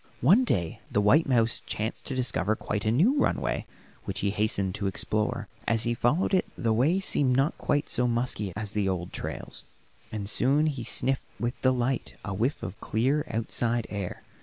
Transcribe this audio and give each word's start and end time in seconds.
One 0.21 0.43
day 0.45 0.79
the 0.89 0.99
white 0.99 1.29
mouse 1.29 1.59
chanced 1.63 2.07
to 2.07 2.15
discover 2.15 2.55
quite 2.55 2.85
a 2.85 2.91
new 2.91 3.19
runway 3.19 3.67
which 4.05 4.21
he 4.21 4.31
hastened 4.31 4.73
to 4.73 4.87
explore. 4.87 5.47
As 5.67 5.83
he 5.83 5.93
followed 5.93 6.33
it 6.33 6.47
the 6.57 6.73
way 6.73 6.99
seemed 6.99 7.35
not 7.37 7.55
quite 7.59 7.87
so 7.87 8.07
musky 8.07 8.51
as 8.55 8.71
the 8.71 8.89
old 8.89 9.13
trails, 9.13 9.63
and 10.11 10.27
soon 10.27 10.65
he 10.65 10.83
sniffed 10.83 11.21
with 11.39 11.61
delight 11.61 12.15
a 12.25 12.33
whiff 12.33 12.63
of 12.63 12.81
clear, 12.81 13.27
outside 13.31 13.85
air. 13.91 14.23